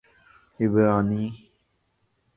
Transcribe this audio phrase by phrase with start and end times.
[0.59, 1.49] عبرانی